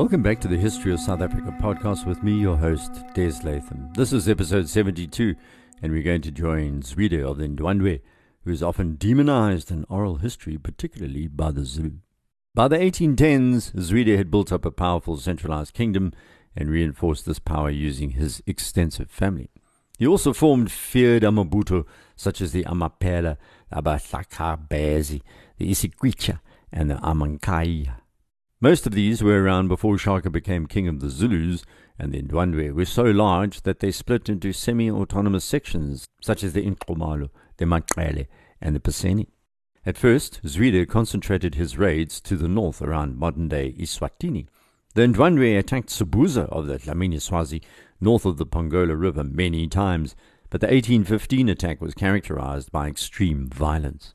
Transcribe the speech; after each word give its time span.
Welcome 0.00 0.22
back 0.22 0.40
to 0.40 0.48
the 0.48 0.56
History 0.56 0.94
of 0.94 0.98
South 0.98 1.20
Africa 1.20 1.54
podcast 1.60 2.06
with 2.06 2.22
me, 2.22 2.40
your 2.40 2.56
host, 2.56 2.90
Des 3.12 3.34
Latham. 3.44 3.92
This 3.92 4.14
is 4.14 4.30
episode 4.30 4.66
72, 4.66 5.34
and 5.82 5.92
we're 5.92 6.02
going 6.02 6.22
to 6.22 6.30
join 6.30 6.80
Zwide 6.80 7.22
of 7.22 7.36
the 7.36 7.46
Ndwandwe, 7.46 8.00
who 8.42 8.50
is 8.50 8.62
often 8.62 8.94
demonized 8.94 9.70
in 9.70 9.84
oral 9.90 10.16
history, 10.16 10.56
particularly 10.56 11.28
by 11.28 11.50
the 11.50 11.66
Zulu. 11.66 11.98
By 12.54 12.66
the 12.66 12.78
1810s, 12.78 13.74
Zwide 13.74 14.16
had 14.16 14.30
built 14.30 14.50
up 14.50 14.64
a 14.64 14.70
powerful 14.70 15.18
centralized 15.18 15.74
kingdom 15.74 16.14
and 16.56 16.70
reinforced 16.70 17.26
this 17.26 17.38
power 17.38 17.68
using 17.68 18.12
his 18.12 18.42
extensive 18.46 19.10
family. 19.10 19.50
He 19.98 20.06
also 20.06 20.32
formed 20.32 20.72
feared 20.72 21.24
Amabutho, 21.24 21.84
such 22.16 22.40
as 22.40 22.52
the 22.52 22.64
Amapela, 22.64 23.36
the 23.70 25.20
the 25.58 25.70
isikwitsha, 25.70 26.40
and 26.72 26.90
the 26.90 26.94
Amankaya. 26.94 27.99
Most 28.62 28.86
of 28.86 28.92
these 28.92 29.22
were 29.22 29.42
around 29.42 29.68
before 29.68 29.96
Shaka 29.96 30.28
became 30.28 30.66
king 30.66 30.86
of 30.86 31.00
the 31.00 31.08
Zulus, 31.08 31.64
and 31.98 32.12
the 32.12 32.20
Ndwandwe 32.20 32.74
were 32.74 32.84
so 32.84 33.04
large 33.04 33.62
that 33.62 33.78
they 33.78 33.90
split 33.90 34.28
into 34.28 34.52
semi-autonomous 34.52 35.46
sections, 35.46 36.06
such 36.20 36.44
as 36.44 36.52
the 36.52 36.70
Nxumalo, 36.70 37.30
the 37.56 37.64
Maqele, 37.64 38.26
and 38.60 38.76
the 38.76 38.80
Piceni. 38.80 39.28
At 39.86 39.96
first, 39.96 40.42
Zwide 40.44 40.86
concentrated 40.88 41.54
his 41.54 41.78
raids 41.78 42.20
to 42.20 42.36
the 42.36 42.48
north 42.48 42.82
around 42.82 43.16
modern-day 43.16 43.76
Eswatini. 43.78 44.46
The 44.92 45.06
Ndwandwe 45.06 45.58
attacked 45.58 45.88
Sobhuza 45.88 46.46
of 46.50 46.66
the 46.66 46.76
Dlamini 46.76 47.18
Swazi 47.18 47.62
north 47.98 48.26
of 48.26 48.36
the 48.36 48.44
Pongola 48.44 48.94
River 48.94 49.24
many 49.24 49.68
times, 49.68 50.14
but 50.50 50.60
the 50.60 50.66
1815 50.66 51.48
attack 51.48 51.80
was 51.80 51.94
characterized 51.94 52.70
by 52.70 52.88
extreme 52.88 53.48
violence. 53.48 54.12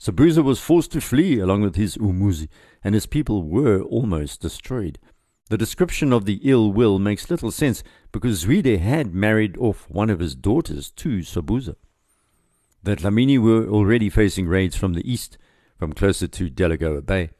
Sobhuza 0.00 0.44
was 0.44 0.60
forced 0.60 0.92
to 0.92 1.00
flee 1.00 1.38
along 1.38 1.62
with 1.62 1.74
his 1.74 1.96
Umuzi, 1.96 2.48
and 2.84 2.94
his 2.94 3.06
people 3.06 3.42
were 3.42 3.82
almost 3.82 4.40
destroyed. 4.40 4.98
The 5.50 5.58
description 5.58 6.12
of 6.12 6.24
the 6.24 6.40
ill 6.44 6.72
will 6.72 6.98
makes 6.98 7.30
little 7.30 7.50
sense 7.50 7.82
because 8.12 8.44
Zwide 8.44 8.78
had 8.78 9.14
married 9.14 9.56
off 9.56 9.88
one 9.90 10.10
of 10.10 10.20
his 10.20 10.34
daughters 10.34 10.90
to 10.92 11.18
Sobhuza. 11.18 11.76
The 12.82 12.96
Dlamini 12.96 13.38
were 13.38 13.66
already 13.66 14.08
facing 14.08 14.46
raids 14.46 14.76
from 14.76 14.94
the 14.94 15.10
east, 15.10 15.36
from 15.78 15.92
closer 15.94 16.28
to 16.28 16.50
Delagoa 16.50 17.04
Bay. 17.04 17.30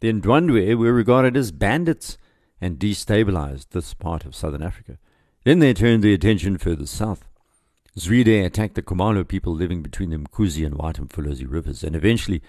The 0.00 0.12
Ndwandwe 0.12 0.78
were 0.78 0.92
regarded 0.92 1.36
as 1.36 1.52
bandits 1.52 2.16
and 2.60 2.78
destabilized 2.78 3.70
this 3.70 3.92
part 3.92 4.24
of 4.24 4.34
southern 4.34 4.62
Africa. 4.62 4.98
Then 5.44 5.58
they 5.58 5.74
turned 5.74 6.02
their 6.02 6.14
attention 6.14 6.58
further 6.58 6.86
south. 6.86 7.27
Zwide 7.98 8.46
attacked 8.46 8.76
the 8.76 8.82
Khumalo 8.82 9.26
people 9.26 9.52
living 9.52 9.82
between 9.82 10.10
the 10.10 10.16
Mkuzi 10.16 10.64
and 10.64 10.76
White 10.76 11.00
Mfolozi 11.00 11.50
rivers, 11.50 11.82
and 11.82 11.96
eventually 11.96 12.40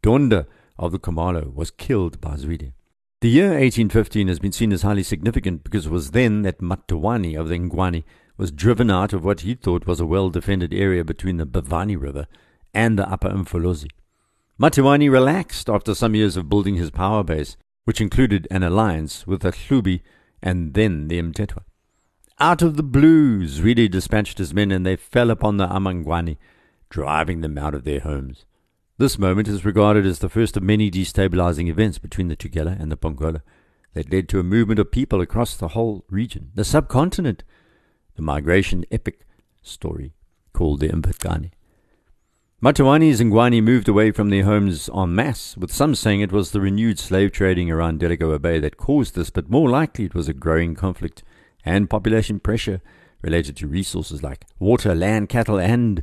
Donda 0.00 0.46
of 0.78 0.92
the 0.92 1.00
Khumalo 1.00 1.52
was 1.52 1.72
killed 1.72 2.20
by 2.20 2.36
Zwide. 2.36 2.72
The 3.20 3.28
year 3.28 3.48
1815 3.48 4.28
has 4.28 4.38
been 4.38 4.52
seen 4.52 4.72
as 4.72 4.82
highly 4.82 5.02
significant 5.02 5.64
because 5.64 5.86
it 5.86 5.92
was 5.92 6.12
then 6.12 6.42
that 6.42 6.60
Matiwane 6.60 7.38
of 7.38 7.48
the 7.48 7.58
Ngwani 7.58 8.04
was 8.36 8.52
driven 8.52 8.92
out 8.92 9.12
of 9.12 9.24
what 9.24 9.40
he 9.40 9.54
thought 9.54 9.86
was 9.88 9.98
a 9.98 10.06
well-defended 10.06 10.72
area 10.72 11.04
between 11.04 11.36
the 11.36 11.46
Bhavani 11.46 12.00
River 12.00 12.28
and 12.72 12.96
the 12.96 13.08
Upper 13.10 13.30
Mfolozi. 13.30 13.90
Matiwane 14.60 15.10
relaxed 15.10 15.68
after 15.68 15.96
some 15.96 16.14
years 16.14 16.36
of 16.36 16.48
building 16.48 16.76
his 16.76 16.92
power 16.92 17.24
base, 17.24 17.56
which 17.84 18.00
included 18.00 18.46
an 18.52 18.62
alliance 18.62 19.26
with 19.26 19.42
the 19.42 19.50
Hlubi 19.50 20.02
and 20.40 20.74
then 20.74 21.08
the 21.08 21.20
Mtetwa. 21.20 21.64
Out 22.42 22.60
of 22.60 22.76
the 22.76 22.82
blue, 22.82 23.46
Zwide 23.46 23.88
dispatched 23.88 24.38
his 24.38 24.52
men 24.52 24.72
and 24.72 24.84
they 24.84 24.96
fell 24.96 25.30
upon 25.30 25.58
the 25.58 25.68
Amangwani, 25.68 26.38
driving 26.90 27.40
them 27.40 27.56
out 27.56 27.72
of 27.72 27.84
their 27.84 28.00
homes. 28.00 28.46
This 28.98 29.16
moment 29.16 29.46
is 29.46 29.64
regarded 29.64 30.04
as 30.04 30.18
the 30.18 30.28
first 30.28 30.56
of 30.56 30.64
many 30.64 30.90
destabilizing 30.90 31.68
events 31.68 31.98
between 31.98 32.26
the 32.26 32.34
Tugela 32.34 32.76
and 32.80 32.90
the 32.90 32.96
Pongola 32.96 33.42
that 33.94 34.12
led 34.12 34.28
to 34.28 34.40
a 34.40 34.42
movement 34.42 34.80
of 34.80 34.90
people 34.90 35.20
across 35.20 35.56
the 35.56 35.68
whole 35.68 36.04
region, 36.10 36.50
the 36.56 36.64
subcontinent, 36.64 37.44
the 38.16 38.22
migration 38.22 38.84
epic 38.90 39.20
story 39.62 40.12
called 40.52 40.80
the 40.80 40.88
Impatgani. 40.88 41.52
Matiwane's 42.60 43.20
and 43.20 43.30
Ngwani 43.30 43.62
moved 43.62 43.86
away 43.86 44.10
from 44.10 44.30
their 44.30 44.42
homes 44.42 44.90
en 44.92 45.14
masse, 45.14 45.56
with 45.56 45.72
some 45.72 45.94
saying 45.94 46.20
it 46.20 46.32
was 46.32 46.50
the 46.50 46.60
renewed 46.60 46.98
slave 46.98 47.30
trading 47.30 47.70
around 47.70 48.00
Delagoa 48.00 48.40
Bay 48.42 48.58
that 48.58 48.76
caused 48.76 49.14
this, 49.14 49.30
but 49.30 49.48
more 49.48 49.70
likely 49.70 50.06
it 50.06 50.14
was 50.16 50.28
a 50.28 50.34
growing 50.34 50.74
conflict 50.74 51.22
and 51.64 51.90
population 51.90 52.40
pressure 52.40 52.80
related 53.22 53.56
to 53.56 53.66
resources 53.66 54.22
like 54.22 54.44
water, 54.58 54.94
land, 54.94 55.28
cattle, 55.28 55.58
and 55.58 56.02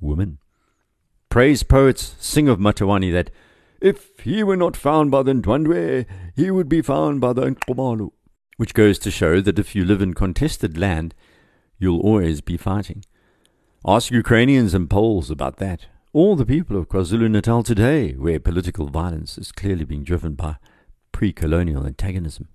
women. 0.00 0.38
Praise 1.28 1.62
poets 1.62 2.14
sing 2.18 2.48
of 2.48 2.58
Matiwane 2.58 3.12
that 3.12 3.30
if 3.80 4.20
he 4.20 4.42
were 4.42 4.56
not 4.56 4.76
found 4.76 5.10
by 5.10 5.22
the 5.22 5.32
Ndwandwe, 5.32 6.06
he 6.34 6.50
would 6.50 6.68
be 6.68 6.80
found 6.80 7.20
by 7.20 7.32
the 7.32 7.42
Nxumalo, 7.42 8.12
which 8.56 8.72
goes 8.72 8.98
to 9.00 9.10
show 9.10 9.40
that 9.40 9.58
if 9.58 9.74
you 9.74 9.84
live 9.84 10.00
in 10.00 10.14
contested 10.14 10.78
land, 10.78 11.14
you'll 11.78 12.00
always 12.00 12.40
be 12.40 12.56
fighting. 12.56 13.04
Ask 13.86 14.10
Ukrainians 14.10 14.72
and 14.72 14.88
Poles 14.88 15.30
about 15.30 15.58
that, 15.58 15.86
or 16.14 16.36
the 16.36 16.46
people 16.46 16.78
of 16.78 16.88
KwaZulu 16.88 17.30
Natal 17.30 17.62
today, 17.62 18.12
where 18.12 18.40
political 18.40 18.86
violence 18.86 19.36
is 19.36 19.52
clearly 19.52 19.84
being 19.84 20.04
driven 20.04 20.34
by 20.34 20.56
pre 21.12 21.32
colonial 21.32 21.84
antagonism. 21.84 22.48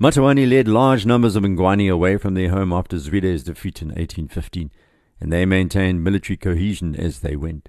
Matiwane 0.00 0.48
led 0.48 0.68
large 0.68 1.04
numbers 1.04 1.34
of 1.34 1.42
Ngwani 1.42 1.90
away 1.90 2.18
from 2.18 2.34
their 2.34 2.50
home 2.50 2.72
after 2.72 2.98
Zwide's 2.98 3.42
defeat 3.42 3.82
in 3.82 3.88
1815, 3.88 4.70
and 5.20 5.32
they 5.32 5.44
maintained 5.44 6.04
military 6.04 6.36
cohesion 6.36 6.94
as 6.94 7.18
they 7.18 7.34
went. 7.34 7.68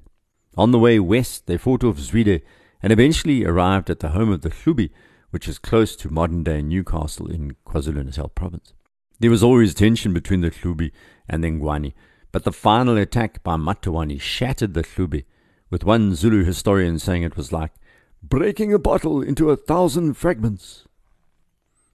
On 0.55 0.69
the 0.69 0.77
way 0.77 0.99
west, 0.99 1.47
they 1.47 1.57
fought 1.57 1.83
off 1.83 1.97
Zwide 1.97 2.43
and 2.83 2.93
eventually 2.93 3.45
arrived 3.45 3.89
at 3.89 3.99
the 3.99 4.09
home 4.09 4.31
of 4.31 4.41
the 4.41 4.51
Hlubi, 4.51 4.91
which 5.31 5.47
is 5.47 5.57
close 5.57 5.95
to 5.95 6.13
modern-day 6.13 6.61
Newcastle 6.61 7.31
in 7.31 7.55
KwaZulu-Natal 7.65 8.29
province. 8.29 8.73
There 9.19 9.31
was 9.31 9.41
always 9.41 9.73
tension 9.73 10.13
between 10.13 10.41
the 10.41 10.51
Hlubi 10.51 10.91
and 11.27 11.43
the 11.43 11.49
Ngwani, 11.49 11.93
but 12.31 12.43
the 12.43 12.51
final 12.51 12.95
attack 12.95 13.41
by 13.41 13.55
Matiwane 13.55 14.21
shattered 14.21 14.75
the 14.75 14.83
Hlubi, 14.83 15.25
with 15.71 15.83
one 15.83 16.13
Zulu 16.13 16.43
historian 16.43 16.99
saying 16.99 17.23
it 17.23 17.35
was 17.35 17.51
like 17.51 17.71
breaking 18.21 18.71
a 18.71 18.77
bottle 18.77 19.23
into 19.23 19.49
a 19.49 19.57
thousand 19.57 20.13
fragments. 20.13 20.85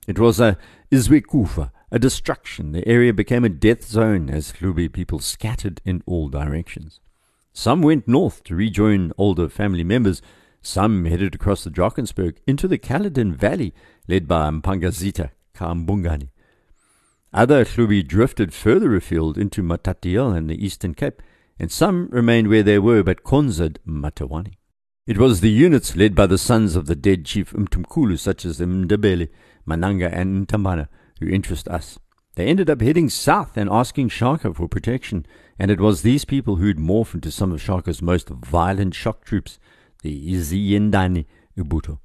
It 0.08 0.20
was 0.20 0.40
a 0.40 0.58
Izwekufa, 0.92 1.72
a 1.92 2.00
destruction. 2.00 2.72
The 2.72 2.88
area 2.88 3.14
became 3.14 3.44
a 3.44 3.50
death 3.50 3.84
zone 3.86 4.30
as 4.30 4.54
Hlubi 4.54 4.92
people 4.92 5.20
scattered 5.20 5.82
in 5.84 6.04
all 6.06 6.30
directions. 6.30 7.00
Some 7.54 7.82
went 7.82 8.08
north 8.08 8.44
to 8.44 8.56
rejoin 8.56 9.12
older 9.18 9.50
family 9.50 9.84
members. 9.84 10.22
Some 10.62 11.06
headed 11.06 11.36
across 11.36 11.64
the 11.64 11.70
Drakensberg 11.70 12.38
into 12.46 12.68
the 12.68 12.78
Caledon 12.78 13.34
Valley, 13.34 13.74
led 14.08 14.28
by 14.28 14.50
Mpangazita 14.50 15.32
Kambungani. 15.56 16.30
Other 17.34 17.66
Hlubi 17.66 18.06
drifted 18.06 18.54
further 18.54 18.96
afield 18.96 19.38
into 19.38 19.62
Matatiele 19.62 20.36
and 20.36 20.50
the 20.50 20.64
Eastern 20.64 20.94
Cape, 20.94 21.22
and 21.60 21.72
some 21.72 22.10
remained 22.12 22.48
where 22.48 22.64
they 22.64 22.80
were 22.80 23.04
but 23.04 23.24
conquered 23.24 23.80
Matiwane. 23.88 24.54
It 25.08 25.18
was 25.18 25.42
the 25.42 25.52
units 25.52 25.96
led 25.96 26.16
by 26.16 26.26
the 26.26 26.38
sons 26.38 26.76
of 26.76 26.88
the 26.88 26.96
dead 26.96 27.26
chief 27.26 27.54
Mtumkulu, 27.54 28.18
such 28.18 28.44
as 28.44 28.58
the 28.58 28.66
Mndebele, 28.66 29.30
Mananga, 29.68 30.12
and 30.12 30.48
Ntambana, 30.48 30.88
who 31.20 31.28
interest 31.28 31.68
us. 31.68 32.00
They 32.36 32.48
ended 32.48 32.70
up 32.70 32.82
heading 32.82 33.10
south 33.10 33.56
and 33.56 33.70
asking 33.70 34.10
Shaka 34.10 34.54
for 34.54 34.68
protection, 34.68 35.26
and 35.58 35.72
it 35.72 35.80
was 35.80 36.02
these 36.02 36.26
people 36.26 36.58
who'd 36.58 36.78
morph 36.78 37.14
into 37.14 37.32
some 37.32 37.52
of 37.54 37.62
Shaka's 37.62 38.02
most 38.02 38.30
violent 38.30 38.94
shock 38.94 39.24
troops, 39.24 39.58
the 40.04 40.34
Iziyendani 40.34 41.26
Ubuto. 41.58 42.00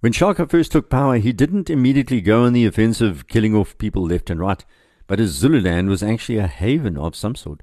When 0.00 0.12
Shaka 0.12 0.46
first 0.46 0.72
took 0.72 0.90
power, 0.90 1.16
he 1.16 1.32
didn't 1.32 1.70
immediately 1.70 2.20
go 2.20 2.44
on 2.44 2.52
the 2.52 2.66
offensive, 2.66 3.26
killing 3.26 3.56
off 3.56 3.78
people 3.78 4.06
left 4.06 4.30
and 4.30 4.38
right, 4.38 4.64
but 5.06 5.18
his 5.18 5.32
Zululand 5.32 5.88
was 5.88 6.02
actually 6.02 6.38
a 6.38 6.46
haven 6.46 6.96
of 6.96 7.16
some 7.16 7.34
sort. 7.34 7.62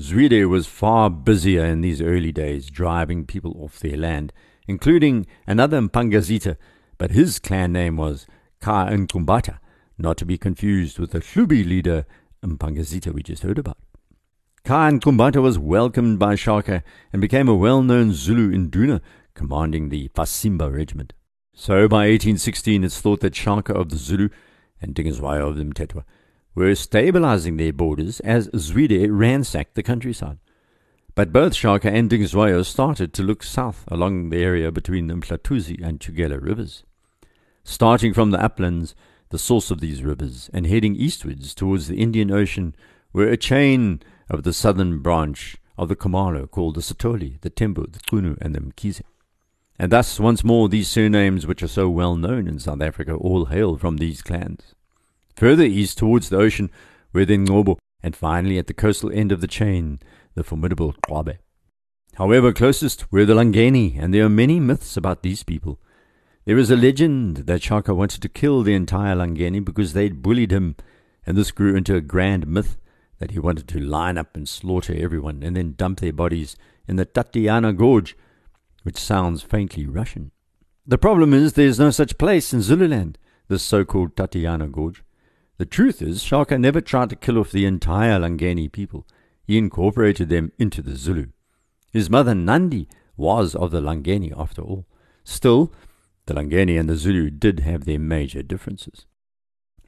Zwide 0.00 0.48
was 0.48 0.66
far 0.66 1.10
busier 1.10 1.66
in 1.66 1.82
these 1.82 2.00
early 2.00 2.32
days, 2.32 2.70
driving 2.70 3.26
people 3.26 3.54
off 3.62 3.78
their 3.78 3.98
land, 3.98 4.32
including 4.66 5.26
another 5.46 5.80
Mpangazita, 5.80 6.56
but 6.96 7.10
his 7.10 7.38
clan 7.38 7.72
name 7.72 7.98
was 7.98 8.26
Ka 8.60 8.88
Nkumbata, 8.88 9.58
not 9.96 10.18
to 10.18 10.26
be 10.26 10.36
confused 10.36 10.98
with 10.98 11.12
the 11.12 11.20
Hlubi 11.20 11.66
leader 11.66 12.04
Mpangazita 12.44 13.10
we 13.10 13.22
just 13.22 13.42
heard 13.42 13.58
about. 13.58 13.78
Ka 14.64 14.90
Nkumbata 14.90 15.40
was 15.40 15.58
welcomed 15.58 16.18
by 16.18 16.34
Shaka 16.34 16.82
and 17.10 17.22
became 17.22 17.48
a 17.48 17.54
well-known 17.54 18.12
Zulu 18.12 18.52
Induna, 18.52 19.00
commanding 19.32 19.88
the 19.88 20.10
Fasimba 20.14 20.70
regiment. 20.70 21.14
So 21.54 21.88
by 21.88 22.08
1816 22.08 22.84
it's 22.84 23.00
thought 23.00 23.20
that 23.20 23.34
Shaka 23.34 23.72
of 23.72 23.88
the 23.88 23.96
Zulu 23.96 24.28
and 24.82 24.94
Dingiswayo 24.94 25.48
of 25.48 25.56
the 25.56 25.64
Mtetwa 25.64 26.04
were 26.54 26.74
stabilizing 26.74 27.56
their 27.56 27.72
borders 27.72 28.20
as 28.20 28.48
Zwide 28.48 29.08
ransacked 29.10 29.74
the 29.74 29.82
countryside. 29.82 30.38
But 31.14 31.32
both 31.32 31.54
Shaka 31.54 31.90
and 31.90 32.10
Dingiswayo 32.10 32.62
started 32.66 33.14
to 33.14 33.22
look 33.22 33.42
south 33.42 33.84
along 33.88 34.28
the 34.28 34.42
area 34.42 34.70
between 34.70 35.06
the 35.06 35.14
Mhlathuze 35.14 35.82
and 35.82 35.98
Tugela 35.98 36.38
rivers. 36.42 36.84
Starting 37.64 38.12
from 38.14 38.30
the 38.30 38.42
uplands, 38.42 38.94
the 39.30 39.38
source 39.38 39.70
of 39.70 39.80
these 39.80 40.02
rivers, 40.02 40.50
and 40.52 40.66
heading 40.66 40.96
eastwards 40.96 41.54
towards 41.54 41.88
the 41.88 42.00
Indian 42.00 42.30
Ocean 42.30 42.74
were 43.12 43.28
a 43.28 43.36
chain 43.36 44.02
of 44.28 44.42
the 44.42 44.52
southern 44.52 45.00
branch 45.00 45.56
of 45.76 45.88
the 45.88 45.96
Khumalo 45.96 46.50
called 46.50 46.74
the 46.74 46.80
Sithole, 46.80 47.40
the 47.40 47.50
Tembu, 47.50 47.92
the 47.92 48.00
Qunu, 48.00 48.36
and 48.40 48.54
the 48.54 48.60
Mkhize. 48.60 49.02
And 49.78 49.90
thus, 49.90 50.20
once 50.20 50.44
more, 50.44 50.68
these 50.68 50.88
surnames, 50.88 51.46
which 51.46 51.62
are 51.62 51.68
so 51.68 51.88
well 51.88 52.16
known 52.16 52.46
in 52.46 52.58
South 52.58 52.82
Africa, 52.82 53.14
all 53.14 53.46
hail 53.46 53.78
from 53.78 53.96
these 53.96 54.20
clans. 54.20 54.74
Further 55.36 55.64
east 55.64 55.96
towards 55.96 56.28
the 56.28 56.36
ocean 56.36 56.70
were 57.12 57.24
the 57.24 57.38
Ngobo, 57.38 57.78
and 58.02 58.14
finally 58.14 58.58
at 58.58 58.66
the 58.66 58.74
coastal 58.74 59.10
end 59.10 59.32
of 59.32 59.40
the 59.40 59.46
chain, 59.46 60.00
the 60.34 60.44
formidable 60.44 60.94
Kwabe. 61.06 61.38
However, 62.16 62.52
closest 62.52 63.10
were 63.10 63.24
the 63.24 63.34
Langeni, 63.34 63.98
and 63.98 64.12
there 64.12 64.26
are 64.26 64.28
many 64.28 64.60
myths 64.60 64.96
about 64.96 65.22
these 65.22 65.42
people. 65.42 65.80
There 66.46 66.58
is 66.58 66.70
a 66.70 66.76
legend 66.76 67.36
that 67.46 67.62
Shaka 67.62 67.94
wanted 67.94 68.22
to 68.22 68.28
kill 68.28 68.62
the 68.62 68.74
entire 68.74 69.14
Langeni 69.14 69.62
because 69.62 69.92
they'd 69.92 70.22
bullied 70.22 70.50
him, 70.50 70.74
and 71.26 71.36
this 71.36 71.50
grew 71.50 71.76
into 71.76 71.94
a 71.94 72.00
grand 72.00 72.46
myth 72.46 72.78
that 73.18 73.32
he 73.32 73.38
wanted 73.38 73.68
to 73.68 73.78
line 73.78 74.16
up 74.16 74.34
and 74.34 74.48
slaughter 74.48 74.94
everyone 74.96 75.42
and 75.42 75.54
then 75.54 75.74
dump 75.76 76.00
their 76.00 76.14
bodies 76.14 76.56
in 76.88 76.96
the 76.96 77.04
Tatiana 77.04 77.74
Gorge, 77.74 78.16
which 78.84 78.96
sounds 78.96 79.42
faintly 79.42 79.86
Russian. 79.86 80.30
The 80.86 80.96
problem 80.96 81.34
is 81.34 81.52
there's 81.52 81.78
no 81.78 81.90
such 81.90 82.16
place 82.16 82.54
in 82.54 82.62
Zululand, 82.62 83.18
this 83.48 83.62
so 83.62 83.84
called 83.84 84.16
Tatiana 84.16 84.66
Gorge. 84.66 85.04
The 85.58 85.66
truth 85.66 86.00
is, 86.00 86.22
Shaka 86.22 86.56
never 86.56 86.80
tried 86.80 87.10
to 87.10 87.16
kill 87.16 87.38
off 87.38 87.52
the 87.52 87.66
entire 87.66 88.18
Langeni 88.18 88.72
people. 88.72 89.06
He 89.44 89.58
incorporated 89.58 90.30
them 90.30 90.52
into 90.58 90.80
the 90.80 90.96
Zulu. 90.96 91.26
His 91.92 92.08
mother 92.08 92.34
Nandi 92.34 92.88
was 93.18 93.54
of 93.54 93.72
the 93.72 93.82
Langeni 93.82 94.32
after 94.34 94.62
all. 94.62 94.86
Still, 95.22 95.70
the 96.30 96.40
Langeni 96.40 96.78
and 96.78 96.88
the 96.88 96.94
Zulu 96.94 97.28
did 97.28 97.60
have 97.60 97.86
their 97.86 97.98
major 97.98 98.40
differences. 98.40 99.04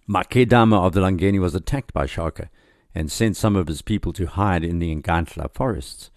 Makedama 0.09 0.85
of 0.85 0.93
the 0.93 1.01
Langeni 1.01 1.39
was 1.39 1.55
attacked 1.55 1.93
by 1.93 2.05
Shaka 2.05 2.51
and 2.93 3.13
sent 3.13 3.37
some 3.37 3.55
of 3.55 3.69
his 3.69 3.81
people 3.81 4.13
to 4.15 4.27
hide 4.27 4.65
in 4.65 4.81
the 4.81 4.93
Nkandla 4.93 5.55
forests, 5.55 6.11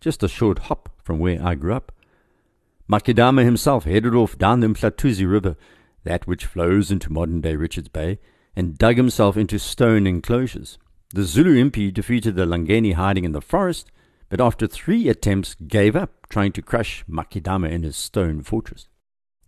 just 0.00 0.24
a 0.24 0.28
short 0.28 0.58
hop 0.58 0.88
from 1.04 1.20
where 1.20 1.40
I 1.40 1.54
grew 1.54 1.74
up. 1.74 1.92
Makedama 2.90 3.44
himself 3.44 3.84
headed 3.84 4.16
off 4.16 4.36
down 4.36 4.58
the 4.58 4.66
Mhlathuze 4.66 5.24
River, 5.30 5.56
that 6.02 6.26
which 6.26 6.46
flows 6.46 6.90
into 6.90 7.12
modern 7.12 7.40
day 7.40 7.54
Richards 7.54 7.88
Bay, 7.88 8.18
and 8.56 8.76
dug 8.78 8.96
himself 8.96 9.36
into 9.36 9.60
stone 9.60 10.08
enclosures. 10.08 10.76
The 11.14 11.22
Zulu 11.22 11.54
impi 11.56 11.92
defeated 11.92 12.34
the 12.34 12.46
Langeni 12.46 12.94
hiding 12.94 13.22
in 13.22 13.30
the 13.30 13.40
forest, 13.40 13.92
but 14.28 14.40
after 14.40 14.66
three 14.66 15.08
attempts 15.08 15.54
gave 15.54 15.94
up 15.94 16.26
trying 16.28 16.50
to 16.52 16.62
crush 16.62 17.04
Makedama 17.08 17.70
in 17.70 17.84
his 17.84 17.96
stone 17.96 18.42
fortress. 18.42 18.88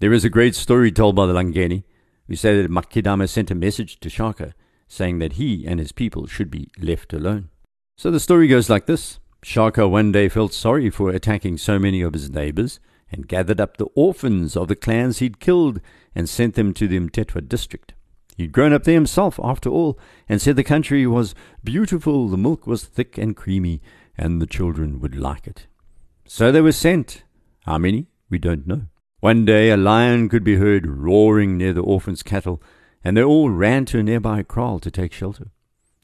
There 0.00 0.14
is 0.14 0.24
a 0.24 0.30
great 0.30 0.54
story 0.54 0.90
told 0.90 1.14
by 1.14 1.26
the 1.26 1.34
Langeni, 1.34 1.84
who 2.26 2.34
say 2.34 2.60
that 2.60 2.70
Makedama 2.70 3.28
sent 3.28 3.50
a 3.50 3.54
message 3.54 4.00
to 4.00 4.08
Shaka 4.08 4.54
saying 4.88 5.18
that 5.18 5.34
he 5.34 5.66
and 5.66 5.78
his 5.78 5.92
people 5.92 6.26
should 6.26 6.50
be 6.50 6.70
left 6.78 7.12
alone. 7.12 7.50
So 7.98 8.10
the 8.10 8.18
story 8.18 8.48
goes 8.48 8.70
like 8.70 8.86
this. 8.86 9.20
Shaka 9.42 9.86
one 9.86 10.10
day 10.10 10.30
felt 10.30 10.54
sorry 10.54 10.88
for 10.88 11.10
attacking 11.10 11.58
so 11.58 11.78
many 11.78 12.00
of 12.00 12.14
his 12.14 12.30
neighbors 12.30 12.80
and 13.12 13.28
gathered 13.28 13.60
up 13.60 13.76
the 13.76 13.88
orphans 13.94 14.56
of 14.56 14.68
the 14.68 14.74
clans 14.74 15.18
he'd 15.18 15.38
killed 15.38 15.82
and 16.14 16.28
sent 16.28 16.54
them 16.54 16.72
to 16.74 16.88
the 16.88 16.98
Mtetwa 16.98 17.46
district. 17.46 17.92
He'd 18.38 18.52
grown 18.52 18.72
up 18.72 18.84
there 18.84 18.94
himself, 18.94 19.38
after 19.42 19.68
all, 19.68 19.98
and 20.30 20.40
said 20.40 20.56
the 20.56 20.64
country 20.64 21.06
was 21.06 21.34
beautiful, 21.62 22.28
the 22.28 22.38
milk 22.38 22.66
was 22.66 22.84
thick 22.84 23.18
and 23.18 23.36
creamy, 23.36 23.82
and 24.16 24.40
the 24.40 24.46
children 24.46 24.98
would 25.00 25.14
like 25.14 25.46
it. 25.46 25.66
So 26.26 26.50
they 26.50 26.62
were 26.62 26.72
sent. 26.72 27.24
How 27.66 27.76
many? 27.76 28.06
We 28.30 28.38
don't 28.38 28.66
know. 28.66 28.86
One 29.20 29.44
day 29.44 29.68
a 29.68 29.76
lion 29.76 30.30
could 30.30 30.42
be 30.42 30.56
heard 30.56 30.86
roaring 30.86 31.58
near 31.58 31.74
the 31.74 31.82
orphans' 31.82 32.22
cattle, 32.22 32.62
and 33.04 33.14
they 33.14 33.22
all 33.22 33.50
ran 33.50 33.84
to 33.86 33.98
a 33.98 34.02
nearby 34.02 34.42
kraal 34.42 34.78
to 34.78 34.90
take 34.90 35.12
shelter. 35.12 35.50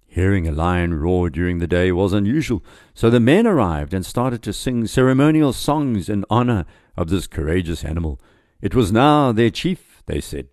Hearing 0.04 0.46
a 0.46 0.52
lion 0.52 0.92
roar 1.00 1.30
during 1.30 1.56
the 1.58 1.66
day 1.66 1.92
was 1.92 2.12
unusual, 2.12 2.62
so 2.92 3.08
the 3.08 3.18
men 3.18 3.46
arrived 3.46 3.94
and 3.94 4.04
started 4.04 4.42
to 4.42 4.52
sing 4.52 4.86
ceremonial 4.86 5.54
songs 5.54 6.10
in 6.10 6.26
honor 6.28 6.66
of 6.94 7.08
this 7.08 7.26
courageous 7.26 7.86
animal. 7.86 8.20
It 8.60 8.74
was 8.74 8.92
now 8.92 9.32
their 9.32 9.50
chief, 9.50 10.02
they 10.04 10.20
said. 10.20 10.48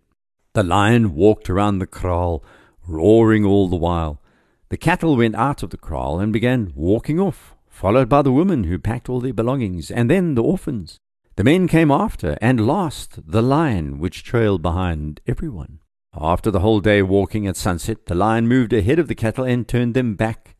The 0.53 0.63
lion 0.63 1.15
walked 1.15 1.49
around 1.49 1.79
the 1.79 1.85
kraal, 1.85 2.45
roaring 2.87 3.43
all 3.43 3.67
the 3.67 3.75
while. 3.75 4.21
The 4.69 4.77
cattle 4.77 5.17
went 5.17 5.35
out 5.35 5.63
of 5.63 5.71
the 5.71 5.77
kraal 5.77 6.17
and 6.17 6.31
began 6.31 6.71
walking 6.75 7.19
off, 7.19 7.57
followed 7.67 8.07
by 8.07 8.21
the 8.21 8.31
women 8.31 8.63
who 8.63 8.79
packed 8.79 9.09
all 9.09 9.19
their 9.19 9.33
belongings, 9.33 9.91
and 9.91 10.09
then 10.09 10.35
the 10.35 10.43
orphans. 10.43 11.01
The 11.35 11.43
men 11.43 11.67
came 11.67 11.89
after, 11.89 12.37
and 12.41 12.67
lost 12.67 13.19
the 13.25 13.41
lion, 13.41 13.97
which 13.97 14.23
trailed 14.23 14.61
behind 14.61 15.19
everyone. 15.25 15.79
After 16.13 16.51
the 16.51 16.59
whole 16.59 16.79
day 16.79 17.01
walking 17.01 17.47
at 17.47 17.57
sunset, 17.57 18.05
the 18.05 18.13
lion 18.13 18.47
moved 18.47 18.71
ahead 18.71 18.99
of 18.99 19.07
the 19.07 19.15
cattle 19.15 19.43
and 19.43 19.67
turned 19.67 19.95
them 19.95 20.13
back. 20.13 20.55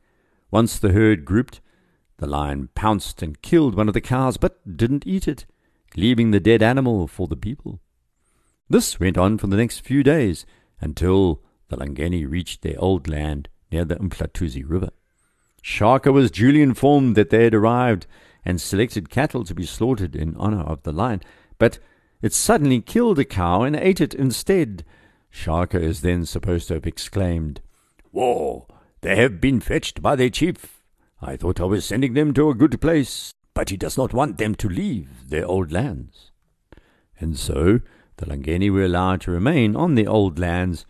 Once 0.50 0.80
the 0.80 0.94
herd 0.94 1.26
grouped, 1.26 1.62
the 2.18 2.26
lion 2.26 2.70
pounced 2.74 3.22
and 3.22 3.42
killed 3.44 3.76
one 3.76 3.88
of 3.88 3.94
the 3.94 4.02
cows, 4.02 4.38
but 4.38 4.78
didn't 4.78 5.06
eat 5.06 5.28
it, 5.28 5.46
leaving 5.96 6.32
the 6.32 6.40
dead 6.40 6.64
animal 6.64 7.08
for 7.08 7.28
the 7.28 7.36
people. 7.36 7.80
This 8.68 9.00
went 9.00 9.18
on 9.18 9.38
for 9.38 9.46
the 9.46 9.58
next 9.58 9.82
few 9.82 10.02
days 10.02 10.44
until 10.82 11.44
the 11.70 11.78
Langeni 11.78 12.26
reached 12.26 12.64
their 12.64 12.80
old 12.80 13.08
land 13.08 13.48
near 13.72 13.86
the 13.86 13.98
Mhlathuze 13.98 14.68
River. 14.68 14.90
Shaka 15.62 16.12
was 16.12 16.32
duly 16.32 16.64
informed 16.64 17.16
that 17.16 17.30
they 17.30 17.44
had 17.44 17.54
arrived 17.54 18.08
and 18.46 18.60
selected 18.60 19.10
cattle 19.10 19.44
to 19.44 19.56
be 19.56 19.66
slaughtered 19.66 20.16
in 20.16 20.36
honor 20.38 20.62
of 20.62 20.84
the 20.84 20.92
lion, 20.92 21.22
but 21.58 21.80
it 22.22 22.34
suddenly 22.34 22.82
killed 22.82 23.20
a 23.20 23.26
cow 23.26 23.64
and 23.64 23.76
ate 23.76 24.02
it 24.02 24.14
instead. 24.14 24.86
Shaka 25.30 25.80
is 25.80 26.02
then 26.02 26.26
supposed 26.26 26.68
to 26.68 26.76
have 26.76 26.88
exclaimed, 26.88 27.62
War! 28.12 28.68
they 29.02 29.16
have 29.18 29.42
been 29.42 29.60
fetched 29.60 30.02
by 30.02 30.16
their 30.16 30.30
chief. 30.30 30.82
I 31.22 31.36
thought 31.36 31.60
I 31.60 31.66
was 31.66 31.86
sending 31.86 32.14
them 32.14 32.34
to 32.34 32.50
a 32.50 32.56
good 32.56 32.80
place, 32.80 33.34
but 33.54 33.70
he 33.70 33.78
does 33.78 33.98
not 33.98 34.14
want 34.14 34.38
them 34.38 34.56
to 34.56 34.70
leave 34.70 35.30
their 35.30 35.46
old 35.46 35.72
lands. 35.72 36.32
And 37.20 37.38
so 37.38 37.80
the 38.18 38.26
Langeni 38.26 38.70
were 38.70 38.86
allowed 38.86 39.22
to 39.22 39.32
remain 39.32 39.76
on 39.76 39.96
the 39.96 40.08
old 40.08 40.40
lands, 40.40 40.86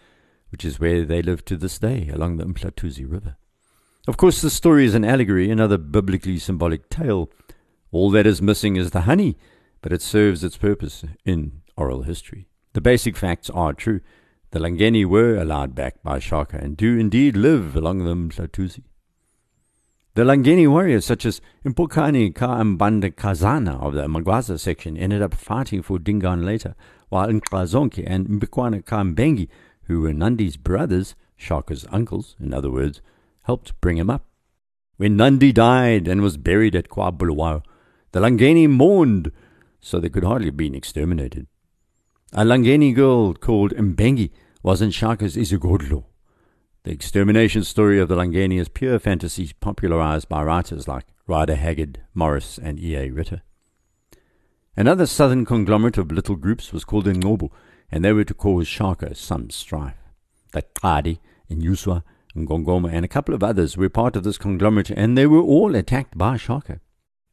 which 0.50 0.66
is 0.66 0.80
where 0.80 1.06
they 1.06 1.22
live 1.22 1.46
to 1.46 1.58
this 1.58 1.80
day 1.80 2.10
along 2.14 2.38
the 2.38 2.46
Mhlathuze 2.46 3.10
River. 3.10 3.38
Of 4.06 4.18
course, 4.18 4.42
the 4.42 4.50
story 4.50 4.86
is 4.86 4.96
an 4.96 5.06
allegory, 5.06 5.50
another 5.50 5.78
biblically 5.78 6.38
symbolic 6.38 6.90
tale. 6.90 7.30
All 7.94 8.12
that 8.12 8.28
is 8.28 8.42
missing 8.42 8.76
is 8.76 8.92
the 8.92 9.02
honey, 9.02 9.38
but 9.82 9.94
it 9.94 10.02
serves 10.02 10.44
its 10.44 10.58
purpose 10.58 11.06
in 11.24 11.62
oral 11.78 12.02
history. 12.02 12.48
The 12.74 12.82
basic 12.82 13.16
facts 13.16 13.50
are 13.52 13.72
true. 13.72 14.02
The 14.52 14.60
Langeni 14.60 15.06
were 15.06 15.38
allowed 15.38 15.74
back 15.74 16.04
by 16.04 16.20
Shaka 16.20 16.58
and 16.58 16.76
do 16.76 17.00
indeed 17.00 17.38
live 17.38 17.78
along 17.78 18.04
the 18.04 18.14
Mhlathuze. 18.14 18.82
The 20.16 20.24
Langeni 20.24 20.70
warriors 20.70 21.06
such 21.06 21.25
as 21.25 21.39
Mpokani 21.66 22.34
Kaambanda 22.34 23.16
Kazana 23.16 23.82
of 23.82 23.94
the 23.94 24.08
Magwaza 24.08 24.60
section 24.60 24.98
ended 24.98 25.22
up 25.22 25.34
fighting 25.34 25.82
for 25.82 25.98
Dingaan 25.98 26.46
later, 26.46 26.75
while 27.08 27.30
Nklazonke 27.30 28.04
and 28.06 28.27
Mbikwana 28.27 28.84
Kambengi, 28.84 29.48
who 29.84 30.01
were 30.01 30.12
Nandi's 30.13 30.58
brothers, 30.58 31.16
Shaka's 31.38 31.86
uncles, 31.89 32.36
in 32.39 32.54
other 32.54 32.70
words, 32.70 33.01
helped 33.44 33.80
bring 33.82 33.98
him 33.98 34.10
up. 34.10 34.26
When 34.98 35.18
Nandi 35.18 35.52
died 35.52 36.08
and 36.08 36.22
was 36.22 36.38
buried 36.38 36.76
at 36.76 36.90
KwaBulawayo, 36.90 37.64
the 38.12 38.20
Langeni 38.20 38.70
mourned, 38.70 39.32
so 39.82 40.00
they 40.00 40.10
could 40.10 40.24
hardly 40.24 40.48
have 40.48 40.58
been 40.58 40.76
exterminated. 40.76 41.48
A 42.32 42.44
Langeni 42.44 42.94
girl 42.94 43.34
called 43.34 43.74
Mbengi 43.74 44.32
was 44.62 44.82
in 44.82 44.92
Shaka's 44.92 45.36
Isigodlo. 45.36 46.06
The 46.84 46.92
extermination 46.92 47.64
story 47.64 48.00
of 48.00 48.10
the 48.10 48.16
Langeni 48.16 48.60
is 48.60 48.70
pure 48.70 49.00
fantasy 49.00 49.52
popularized 49.60 50.30
by 50.30 50.44
writers 50.44 50.88
like 50.88 51.06
Rider 51.28 51.56
Haggard, 51.56 52.02
Morris, 52.14 52.58
and 52.58 52.80
E.A. 52.80 53.10
Ritter. 53.10 53.42
Another 54.76 55.06
southern 55.06 55.46
conglomerate 55.46 55.98
of 55.98 56.12
little 56.12 56.36
groups 56.36 56.74
was 56.74 56.84
called 56.84 57.06
the 57.06 57.14
Ngobo, 57.14 57.52
and 57.92 58.04
they 58.04 58.12
were 58.12 58.24
to 58.24 58.34
cause 58.34 58.68
Shaka 58.68 59.16
some 59.16 59.50
strife. 59.50 59.98
The 60.52 60.64
Qadi, 60.64 61.20
Inyuswa, 61.50 62.04
Ngongoma, 62.36 62.92
and 62.92 63.06
a 63.06 63.10
couple 63.10 63.36
of 63.36 63.44
others 63.44 63.78
were 63.78 63.90
part 63.90 64.16
of 64.16 64.24
this 64.24 64.38
conglomerate, 64.38 64.90
and 64.90 65.18
they 65.18 65.28
were 65.28 65.42
all 65.42 65.75
attacked 65.75 66.18
by 66.18 66.38
Shaka. 66.38 66.80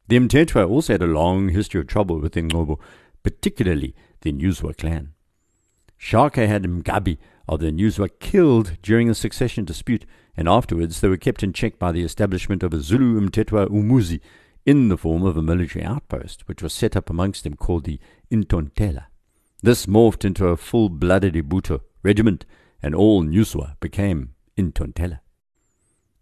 The 0.07 0.17
Mtetwa 0.17 0.69
also 0.69 0.93
had 0.93 1.01
a 1.01 1.07
long 1.07 1.49
history 1.49 1.81
of 1.81 1.87
trouble 1.87 2.19
with 2.19 2.33
the 2.33 2.41
Ngobo, 2.41 2.79
particularly 3.23 3.95
the 4.21 4.31
Nyuzwa 4.31 4.77
clan. 4.77 5.13
Shaka 5.97 6.47
had 6.47 6.63
Mgabi 6.63 7.17
of 7.47 7.59
the 7.59 7.71
Nyuzwa 7.71 8.09
killed 8.19 8.77
during 8.81 9.09
a 9.09 9.15
succession 9.15 9.65
dispute, 9.65 10.05
and 10.35 10.47
afterwards 10.47 11.01
they 11.01 11.07
were 11.07 11.17
kept 11.17 11.43
in 11.43 11.53
check 11.53 11.79
by 11.79 11.91
the 11.91 12.03
establishment 12.03 12.63
of 12.63 12.73
a 12.73 12.81
Zulu 12.81 13.19
Mtetwa 13.21 13.67
Umuzi 13.69 14.19
in 14.65 14.89
the 14.89 14.97
form 14.97 15.23
of 15.23 15.37
a 15.37 15.41
military 15.41 15.83
outpost, 15.83 16.47
which 16.47 16.61
was 16.61 16.73
set 16.73 16.95
up 16.95 17.09
amongst 17.09 17.43
them 17.43 17.55
called 17.55 17.85
the 17.85 17.99
Intontela. 18.31 19.05
This 19.63 19.85
morphed 19.85 20.25
into 20.25 20.47
a 20.47 20.57
full-blooded 20.57 21.33
Ibuto 21.33 21.81
regiment, 22.03 22.45
and 22.81 22.95
all 22.95 23.23
Nyuzwa 23.23 23.79
became 23.79 24.33
Intontela. 24.61 25.19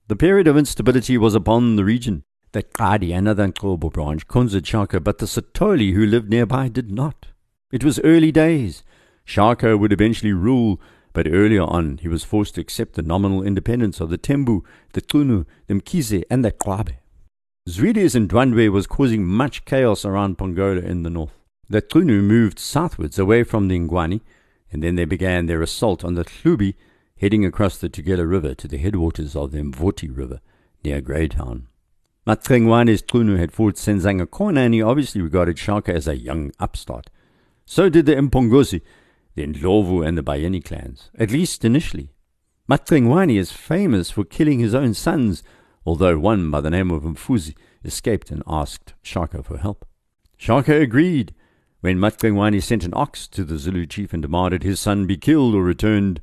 The 0.08 0.16
period 0.16 0.48
of 0.48 0.58
instability 0.58 1.18
was 1.18 1.36
upon 1.36 1.76
the 1.76 1.86
region. 1.86 2.24
The 2.52 2.64
Qadi 2.64 3.14
and 3.14 3.28
other 3.28 3.52
branch 3.52 4.28
conquered 4.28 4.66
Shaka, 4.66 5.00
but 5.00 5.20
the 5.20 5.28
Sithole 5.28 5.94
who 5.94 6.06
lived 6.06 6.30
nearby 6.30 6.68
did 6.68 6.92
not. 6.92 7.28
It 7.72 7.84
was 7.84 8.00
early 8.04 8.32
days. 8.32 8.84
Shaka 9.24 9.78
would 9.78 9.94
eventually 9.94 10.34
rule, 10.34 10.82
but 11.14 11.28
earlier 11.28 11.62
on 11.64 12.00
he 12.00 12.08
was 12.08 12.24
forced 12.24 12.56
to 12.56 12.62
accept 12.62 12.94
the 12.94 13.04
nominal 13.04 13.44
independence 13.44 14.00
of 14.00 14.10
the 14.10 14.18
Tembu, 14.18 14.64
the 14.94 15.02
Qunu, 15.02 15.46
the 15.68 15.76
Mkhize, 15.76 16.24
and 16.32 16.44
the 16.44 16.52
Kwabe. 16.52 16.96
Zwide 17.70 18.16
and 18.16 18.30
Ndwandwe 18.30 18.72
was 18.72 18.88
causing 18.88 19.26
much 19.26 19.66
chaos 19.66 20.04
around 20.04 20.40
Pongola 20.40 20.82
in 20.82 21.04
the 21.04 21.12
north. 21.12 21.38
The 21.70 21.84
Qunu 21.84 22.24
moved 22.24 22.58
southwards 22.58 23.20
away 23.20 23.44
from 23.44 23.68
the 23.68 23.78
Ngwani, 23.78 24.22
and 24.72 24.82
then 24.82 24.96
they 24.96 25.06
began 25.06 25.46
their 25.46 25.62
assault 25.62 26.04
on 26.04 26.16
the 26.16 26.26
Hlubi, 26.26 26.74
heading 27.20 27.44
across 27.44 27.78
the 27.78 27.90
Tugela 27.90 28.30
River 28.30 28.56
to 28.56 28.68
the 28.68 28.78
headwaters 28.78 29.36
of 29.36 29.52
the 29.52 29.60
Mvoti 29.60 30.16
River 30.16 30.40
near 30.84 31.02
Greytown. 31.02 31.64
Matrengwane's 32.26 33.02
Qunu 33.02 33.38
had 33.38 33.52
fought 33.52 33.76
Senzanga 33.76 34.26
Senzangakona 34.26 34.60
and 34.60 34.74
he 34.74 34.82
obviously 34.82 35.22
regarded 35.22 35.60
Shaka 35.60 35.94
as 35.94 36.08
a 36.08 36.18
young 36.18 36.52
upstart. 36.60 37.10
So 37.66 37.90
did 37.90 38.06
the 38.06 38.16
Mpongozi, 38.16 38.82
the 39.36 39.46
Ndlovu 39.46 40.08
and 40.08 40.18
the 40.18 40.24
Bayeni 40.24 40.64
clans, 40.64 41.10
at 41.18 41.32
least 41.32 41.66
initially. 41.66 42.14
Matrengwane 42.70 43.38
is 43.38 43.52
famous 43.52 44.12
for 44.12 44.24
killing 44.24 44.60
his 44.60 44.74
own 44.74 44.94
sons, 44.94 45.44
although 45.86 46.18
one 46.18 46.50
by 46.52 46.62
the 46.62 46.70
name 46.70 46.92
of 46.92 47.04
Mfuzi 47.04 47.56
escaped 47.84 48.32
and 48.32 48.44
asked 48.48 48.94
Shaka 49.02 49.44
for 49.44 49.58
help. 49.58 49.86
Shaka 50.38 50.80
agreed. 50.80 51.34
When 51.82 51.98
Matrengwane 51.98 52.62
sent 52.62 52.84
an 52.84 52.94
ox 52.94 53.28
to 53.30 53.44
the 53.44 53.58
Zulu 53.58 53.86
chief 53.88 54.14
and 54.14 54.22
demanded 54.22 54.64
his 54.64 54.80
son 54.80 55.06
be 55.06 55.18
killed 55.18 55.56
or 55.56 55.64
returned, 55.64 56.22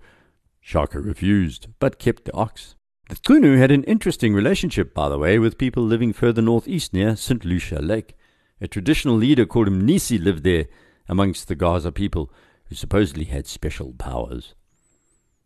Shaka 0.66 0.98
refused, 0.98 1.68
but 1.78 2.00
kept 2.00 2.24
the 2.24 2.34
ox. 2.34 2.74
The 3.08 3.14
Qunu 3.14 3.56
had 3.56 3.70
an 3.70 3.84
interesting 3.84 4.34
relationship, 4.34 4.92
by 4.92 5.08
the 5.08 5.16
way, 5.16 5.38
with 5.38 5.58
people 5.58 5.84
living 5.84 6.12
further 6.12 6.42
northeast 6.42 6.92
near 6.92 7.14
St. 7.14 7.44
Lucia 7.44 7.78
Lake. 7.78 8.16
A 8.60 8.66
traditional 8.66 9.14
leader 9.14 9.46
called 9.46 9.68
Mnisi 9.68 10.20
lived 10.20 10.42
there 10.42 10.64
amongst 11.08 11.46
the 11.46 11.54
Gaza 11.54 11.92
people, 11.92 12.32
who 12.64 12.74
supposedly 12.74 13.26
had 13.26 13.46
special 13.46 13.92
powers. 13.92 14.56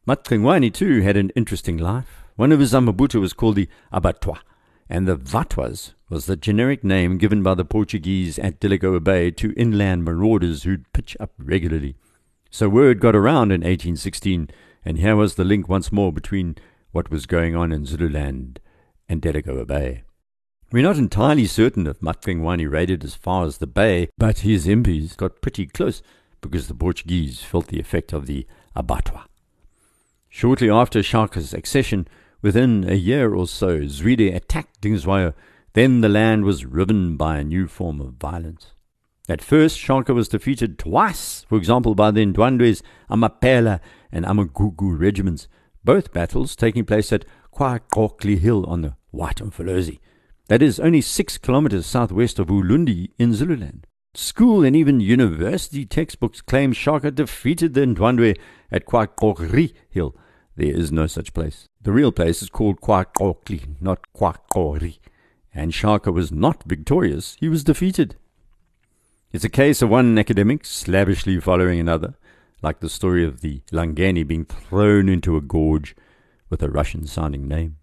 Matrengwane, 0.08 0.72
too, 0.72 1.02
had 1.02 1.18
an 1.18 1.28
interesting 1.36 1.76
life. 1.76 2.24
One 2.36 2.50
of 2.50 2.60
his 2.60 2.72
amabuto 2.72 3.20
was 3.20 3.34
called 3.34 3.56
the 3.56 3.68
abattoir, 3.92 4.40
and 4.88 5.06
the 5.06 5.18
vatwas 5.18 5.92
was 6.08 6.24
the 6.24 6.36
generic 6.36 6.82
name 6.82 7.18
given 7.18 7.42
by 7.42 7.52
the 7.52 7.66
Portuguese 7.66 8.38
at 8.38 8.58
Delagoa 8.58 9.00
Bay 9.00 9.30
to 9.32 9.52
inland 9.54 10.02
marauders 10.02 10.62
who'd 10.62 10.90
pitch 10.94 11.14
up 11.20 11.34
regularly. 11.36 11.94
So 12.50 12.70
word 12.70 13.00
got 13.00 13.14
around 13.14 13.52
in 13.52 13.60
1816, 13.60 14.48
and 14.84 14.98
here 14.98 15.16
was 15.16 15.34
the 15.34 15.44
link 15.44 15.68
once 15.68 15.92
more 15.92 16.12
between 16.12 16.56
what 16.92 17.10
was 17.10 17.26
going 17.26 17.54
on 17.54 17.72
in 17.72 17.86
Zululand 17.86 18.60
and 19.08 19.20
Delagoa 19.20 19.66
Bay. 19.66 20.02
We're 20.72 20.84
not 20.84 20.98
entirely 20.98 21.46
certain 21.46 21.86
if 21.86 22.00
Matrengwane 22.00 22.70
raided 22.70 23.02
as 23.02 23.16
far 23.16 23.44
as 23.44 23.58
the 23.58 23.66
bay, 23.66 24.08
but 24.16 24.40
his 24.40 24.66
impis 24.66 25.16
got 25.16 25.42
pretty 25.42 25.66
close 25.66 26.00
because 26.40 26.68
the 26.68 26.74
Portuguese 26.74 27.42
felt 27.42 27.66
the 27.66 27.80
effect 27.80 28.12
of 28.12 28.26
the 28.26 28.46
abattoir. 28.76 29.24
Shortly 30.28 30.70
after 30.70 31.02
Shaka's 31.02 31.52
accession, 31.52 32.06
within 32.40 32.88
a 32.88 32.94
year 32.94 33.34
or 33.34 33.48
so, 33.48 33.80
Zwide 33.80 34.34
attacked 34.34 34.80
Dingiswayo. 34.80 35.34
Then 35.72 36.00
the 36.00 36.08
land 36.08 36.44
was 36.44 36.64
riven 36.64 37.16
by 37.16 37.38
a 37.38 37.44
new 37.44 37.66
form 37.66 38.00
of 38.00 38.14
violence. 38.14 38.72
At 39.28 39.42
first, 39.42 39.78
Shaka 39.78 40.14
was 40.14 40.28
defeated 40.28 40.78
twice, 40.78 41.44
for 41.48 41.58
example, 41.58 41.94
by 41.94 42.10
the 42.10 42.24
Ndwandwe's 42.24 42.82
Amapela 43.10 43.80
and 44.12 44.24
Amagugu 44.24 44.98
regiments, 44.98 45.48
both 45.84 46.12
battles 46.12 46.56
taking 46.56 46.84
place 46.84 47.12
at 47.12 47.24
KwaXoxli 47.54 48.38
Hill 48.38 48.64
on 48.66 48.82
the 48.82 48.94
White 49.10 49.36
Mfolozi. 49.36 49.98
That 50.48 50.62
is 50.62 50.80
only 50.80 51.00
six 51.00 51.38
kilometers 51.38 51.86
southwest 51.86 52.38
of 52.38 52.48
Ulundi 52.48 53.10
in 53.18 53.34
Zululand. 53.34 53.86
School 54.14 54.64
and 54.64 54.74
even 54.74 54.98
university 54.98 55.86
textbooks 55.86 56.40
claim 56.40 56.72
Shaka 56.72 57.12
defeated 57.12 57.74
the 57.74 57.82
Ndwandwe 57.82 58.36
at 58.72 58.84
KwaXoxri 58.84 59.72
Hill. 59.88 60.16
There 60.56 60.74
is 60.74 60.90
no 60.90 61.06
such 61.06 61.32
place. 61.32 61.66
The 61.80 61.92
real 61.92 62.10
place 62.10 62.42
is 62.42 62.50
called 62.50 62.80
KwaXoxli, 62.80 63.80
not 63.80 64.00
KwaXoxri. 64.16 64.98
And 65.54 65.72
Shaka 65.72 66.10
was 66.10 66.32
not 66.32 66.64
victorious, 66.64 67.36
he 67.38 67.48
was 67.48 67.62
defeated. 67.64 68.16
It's 69.32 69.44
a 69.44 69.48
case 69.48 69.80
of 69.80 69.90
one 69.90 70.18
academic 70.18 70.64
slavishly 70.64 71.38
following 71.38 71.78
another 71.78 72.16
like 72.62 72.80
the 72.80 72.88
story 72.88 73.24
of 73.24 73.40
the 73.40 73.62
Langeni 73.72 74.26
being 74.26 74.44
thrown 74.44 75.08
into 75.08 75.36
a 75.36 75.40
gorge 75.40 75.94
with 76.48 76.62
a 76.62 76.70
Russian 76.70 77.06
sounding 77.06 77.48
name. 77.48 77.76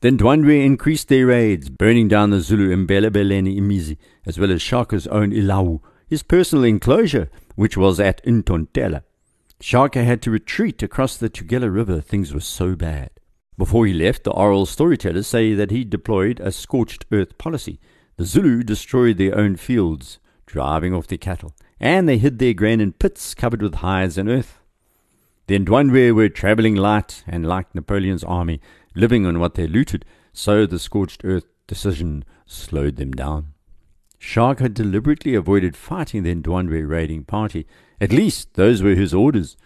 Then 0.00 0.16
Ndwandwe 0.16 0.64
increased 0.64 1.08
their 1.08 1.26
raids, 1.26 1.68
burning 1.68 2.06
down 2.06 2.30
the 2.30 2.40
Zulu 2.40 2.74
Mbelebeleni 2.74 3.58
Imizi, 3.58 3.96
as 4.26 4.38
well 4.38 4.52
as 4.52 4.62
Shaka's 4.62 5.08
own 5.08 5.32
Ilawu, 5.32 5.80
his 6.06 6.22
personal 6.22 6.64
enclosure, 6.64 7.28
which 7.56 7.76
was 7.76 7.98
at 7.98 8.24
Ntontela. 8.24 9.02
Shaka 9.60 10.04
had 10.04 10.22
to 10.22 10.30
retreat 10.30 10.84
across 10.84 11.16
the 11.16 11.28
Tugela 11.28 11.72
River, 11.72 12.00
things 12.00 12.32
were 12.32 12.40
so 12.40 12.76
bad. 12.76 13.10
Before 13.56 13.86
he 13.86 13.92
left, 13.92 14.22
the 14.22 14.30
oral 14.30 14.66
storytellers 14.66 15.26
say 15.26 15.52
that 15.54 15.72
he 15.72 15.82
deployed 15.82 16.38
a 16.38 16.52
scorched 16.52 17.04
earth 17.10 17.36
policy. 17.38 17.80
The 18.16 18.24
Zulu 18.24 18.62
destroyed 18.62 19.18
their 19.18 19.36
own 19.36 19.56
fields, 19.56 20.20
driving 20.46 20.94
off 20.94 21.08
their 21.08 21.18
cattle, 21.18 21.54
and 21.80 22.08
they 22.08 22.18
hid 22.18 22.38
their 22.38 22.54
grain 22.54 22.80
in 22.80 22.92
pits 22.92 23.34
covered 23.34 23.62
with 23.62 23.76
hides 23.76 24.18
and 24.18 24.28
earth. 24.28 24.60
The 25.46 25.58
Ndwandwe 25.58 26.14
were 26.14 26.28
travelling 26.28 26.74
light, 26.74 27.24
and 27.26 27.46
like 27.46 27.74
Napoleon's 27.74 28.24
army, 28.24 28.60
living 28.94 29.24
on 29.24 29.38
what 29.38 29.54
they 29.54 29.66
looted, 29.66 30.04
so 30.32 30.66
the 30.66 30.78
scorched 30.78 31.24
earth 31.24 31.46
decision 31.66 32.24
slowed 32.46 32.96
them 32.96 33.12
down. 33.12 33.54
Shaka 34.18 34.64
had 34.64 34.74
deliberately 34.74 35.34
avoided 35.34 35.76
fighting 35.76 36.22
the 36.22 36.34
Ndwandwe 36.34 36.88
raiding 36.88 37.24
party. 37.24 37.66
At 38.00 38.12
least 38.12 38.54
those 38.54 38.82
were 38.82 38.94
his 38.94 39.14
orders. 39.14 39.56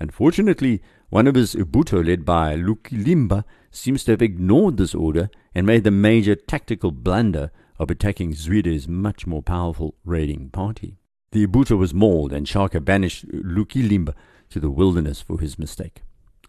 Unfortunately, 0.00 0.82
one 1.10 1.26
of 1.26 1.34
his 1.34 1.54
Ubuto, 1.54 2.04
led 2.04 2.24
by 2.24 2.54
Lukilimba, 2.54 3.44
seems 3.70 4.04
to 4.04 4.12
have 4.12 4.22
ignored 4.22 4.76
this 4.76 4.94
order 4.94 5.30
and 5.54 5.66
made 5.66 5.84
the 5.84 5.90
major 5.90 6.34
tactical 6.34 6.90
blunder 6.90 7.50
of 7.78 7.90
attacking 7.90 8.32
Zwide's 8.32 8.88
much 8.88 9.26
more 9.26 9.42
powerful 9.42 9.94
raiding 10.04 10.50
party. 10.50 10.97
The 11.32 11.46
Ibuta 11.46 11.76
was 11.76 11.92
mauled, 11.92 12.32
and 12.32 12.48
Shaka 12.48 12.80
banished 12.80 13.26
Lukilimba 13.28 14.14
to 14.50 14.60
the 14.60 14.70
wilderness 14.70 15.20
for 15.20 15.40
his 15.40 15.58
mistake. 15.58 16.02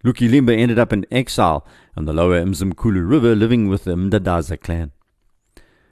Lukilimba 0.04 0.58
ended 0.58 0.80
up 0.80 0.94
in 0.94 1.06
exile 1.12 1.68
on 1.98 2.06
the 2.06 2.14
lower 2.14 2.42
Mzimkhulu 2.42 3.08
River, 3.08 3.36
living 3.36 3.68
with 3.68 3.84
the 3.84 3.96
Mdadaza 3.96 4.62
clan. 4.62 4.92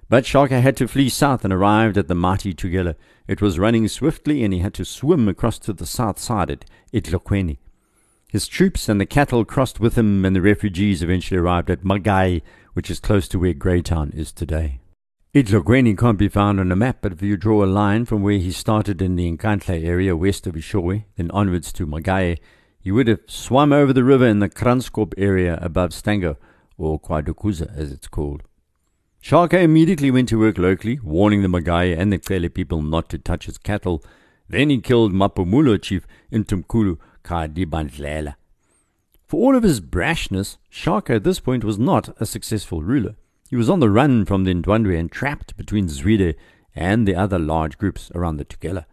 But 0.09 0.25
Shaka 0.25 0.61
had 0.61 0.77
to 0.77 0.87
flee 0.87 1.09
south 1.09 1.43
and 1.43 1.51
arrived 1.51 1.97
at 1.97 2.07
the 2.07 2.15
mighty 2.15 2.53
Tugela. 2.53 2.95
It 3.27 3.41
was 3.41 3.59
running 3.59 3.89
swiftly, 3.89 4.41
and 4.45 4.53
he 4.53 4.61
had 4.61 4.73
to 4.75 4.85
swim 4.85 5.27
across 5.27 5.59
to 5.59 5.73
the 5.73 5.85
south 5.85 6.17
side 6.17 6.49
at 6.49 6.65
Etlokweni. 6.93 7.57
His 8.29 8.47
troops 8.47 8.87
and 8.87 9.01
the 9.01 9.05
cattle 9.05 9.43
crossed 9.43 9.81
with 9.81 9.97
him, 9.97 10.23
and 10.23 10.33
the 10.33 10.41
refugees 10.41 11.03
eventually 11.03 11.37
arrived 11.37 11.69
at 11.69 11.83
Magaye, 11.83 12.41
which 12.73 12.89
is 12.89 13.01
close 13.01 13.27
to 13.27 13.39
where 13.39 13.53
Greytown 13.53 14.11
is 14.11 14.31
today. 14.31 14.79
Etlokweni 15.37 15.95
can't 15.95 16.17
be 16.17 16.29
found 16.29 16.59
on 16.59 16.71
a 16.71 16.75
map, 16.75 16.97
but 16.99 17.11
if 17.11 17.21
you 17.21 17.37
draw 17.37 17.63
a 17.63 17.67
line 17.67 18.05
from 18.05 18.23
where 18.23 18.39
he 18.39 18.51
started 18.51 19.03
in 19.03 19.15
the 19.15 19.31
Nkandla 19.31 19.85
area 19.85 20.15
west 20.15 20.47
of 20.47 20.55
Eshowe, 20.55 21.03
then 21.15 21.29
onwards 21.29 21.71
to 21.73 21.85
Magaye, 21.85 22.39
he 22.79 22.91
would 22.91 23.07
have 23.07 23.19
swum 23.27 23.71
over 23.71 23.93
the 23.93 24.03
river 24.03 24.25
in 24.25 24.39
the 24.39 24.49
Kranskop 24.49 25.13
area 25.15 25.59
above 25.61 25.93
Stanger, 25.93 26.37
or 26.75 26.99
KwaDukuza 26.99 27.77
as 27.77 27.91
it's 27.91 28.07
called. 28.07 28.41
Shaka 29.21 29.59
immediately 29.59 30.09
went 30.09 30.27
to 30.29 30.39
work 30.39 30.57
locally, 30.57 30.99
warning 31.03 31.43
the 31.43 31.47
Magaye 31.47 31.95
and 31.95 32.11
the 32.11 32.17
Cele 32.17 32.49
people 32.49 32.81
not 32.81 33.07
to 33.09 33.19
touch 33.19 33.45
his 33.45 33.59
cattle. 33.59 34.03
Then 34.49 34.71
he 34.71 34.81
killed 34.81 35.13
Maphumulo 35.13 35.79
chief 35.79 36.07
Intumkulu 36.31 36.97
Kadibandlela. 37.23 38.33
For 39.27 39.37
all 39.37 39.55
of 39.55 39.61
his 39.61 39.81
brashness, 39.81 40.57
Shaka 40.67 41.13
at 41.13 41.23
this 41.23 41.39
point 41.39 41.63
was 41.63 41.77
not 41.77 42.09
a 42.19 42.25
successful 42.25 42.81
ruler. 42.81 43.17
He 43.49 43.55
was 43.55 43.69
on 43.69 43.79
the 43.79 43.89
run 43.89 44.25
from 44.25 44.43
the 44.43 44.53
Ndwandwe 44.53 44.99
and 44.99 45.11
trapped 45.11 45.55
between 45.55 45.87
Zwide 45.87 46.35
and 46.75 47.07
the 47.07 47.15
other 47.15 47.39
large 47.39 47.77
groups 47.77 48.11
around 48.13 48.37
the 48.37 48.45
Tugela. 48.45 48.85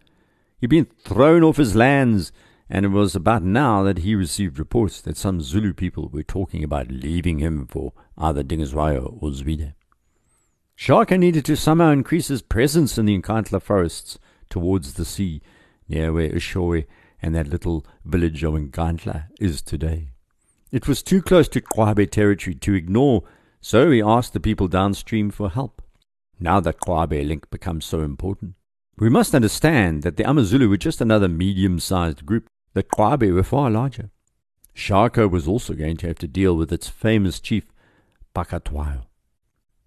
He'd 0.58 0.70
been 0.70 0.86
thrown 1.04 1.42
off 1.42 1.56
his 1.56 1.74
lands, 1.74 2.32
and 2.70 2.86
it 2.86 2.90
was 2.90 3.16
about 3.16 3.42
now 3.42 3.82
that 3.82 3.98
he 3.98 4.14
received 4.14 4.58
reports 4.58 5.00
that 5.00 5.16
some 5.16 5.40
Zulu 5.40 5.72
people 5.72 6.08
were 6.08 6.22
talking 6.22 6.62
about 6.62 6.90
leaving 6.90 7.40
him 7.40 7.66
for 7.66 7.92
either 8.16 8.42
Dingiswayo 8.44 9.18
or 9.20 9.30
Zwide. 9.30 9.74
Shaka 10.76 11.18
needed 11.18 11.44
to 11.46 11.56
somehow 11.56 11.90
increase 11.90 12.28
his 12.28 12.42
presence 12.42 12.96
in 12.96 13.06
the 13.06 13.18
Nkandla 13.20 13.60
forests 13.60 14.18
towards 14.48 14.94
the 14.94 15.04
sea, 15.04 15.42
near 15.88 16.12
where 16.12 16.30
Eshowe 16.30 16.84
and 17.20 17.34
that 17.34 17.48
little 17.48 17.84
village 18.04 18.44
of 18.44 18.54
Nkandla 18.54 19.26
is 19.40 19.62
today. 19.62 20.10
It 20.70 20.88
was 20.88 21.02
too 21.02 21.22
close 21.22 21.48
to 21.48 21.60
Kwabe 21.60 22.10
territory 22.10 22.54
to 22.56 22.74
ignore 22.74 23.24
so 23.64 23.90
he 23.90 24.02
asked 24.02 24.34
the 24.34 24.40
people 24.40 24.68
downstream 24.68 25.30
for 25.30 25.48
help. 25.48 25.80
Now 26.38 26.60
that 26.60 26.80
Kwabe 26.80 27.26
link 27.26 27.50
becomes 27.50 27.86
so 27.86 28.02
important. 28.02 28.56
We 28.98 29.08
must 29.08 29.34
understand 29.34 30.02
that 30.02 30.18
the 30.18 30.28
Amazulu 30.28 30.68
were 30.68 30.76
just 30.76 31.00
another 31.00 31.28
medium 31.28 31.80
sized 31.80 32.26
group, 32.26 32.46
the 32.74 32.82
Kwabe 32.82 33.32
were 33.32 33.42
far 33.42 33.70
larger. 33.70 34.10
Shaka 34.74 35.28
was 35.28 35.48
also 35.48 35.72
going 35.72 35.96
to 35.96 36.06
have 36.08 36.18
to 36.18 36.28
deal 36.28 36.54
with 36.54 36.70
its 36.74 36.90
famous 36.90 37.40
chief, 37.40 37.64
Pakatwayo. 38.36 39.06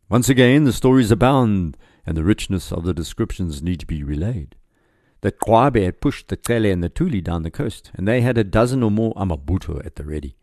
Once 0.09 0.27
again, 0.27 0.63
the 0.63 0.73
stories 0.73 1.11
abound, 1.11 1.77
and 2.03 2.17
the 2.17 2.23
richness 2.23 2.71
of 2.71 2.83
the 2.83 2.95
descriptions 2.95 3.61
need 3.61 3.79
to 3.81 3.85
be 3.85 4.01
relayed. 4.01 4.55
The 5.21 5.31
Kwabe 5.31 5.83
had 5.85 6.01
pushed 6.01 6.29
the 6.29 6.39
Cele 6.43 6.71
and 6.71 6.83
the 6.83 6.89
Tuli 6.89 7.21
down 7.21 7.43
the 7.43 7.51
coast, 7.51 7.91
and 7.93 8.07
they 8.07 8.21
had 8.21 8.39
a 8.39 8.43
dozen 8.43 8.81
or 8.81 8.89
more 8.89 9.13
Amabuto 9.13 9.85
at 9.85 9.97
the 9.97 10.03
ready. 10.03 10.35